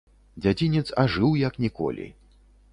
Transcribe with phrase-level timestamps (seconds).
[0.45, 2.11] Дзядзінец ажыў як ніколі.